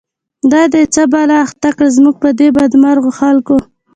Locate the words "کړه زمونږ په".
1.75-2.29